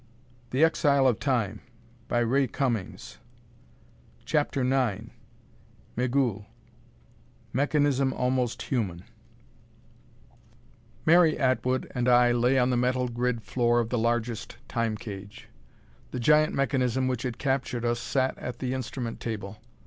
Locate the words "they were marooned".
0.49-1.23